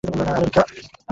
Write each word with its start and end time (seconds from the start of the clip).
না, 0.17 0.23
আমেরিকা। 0.31 0.61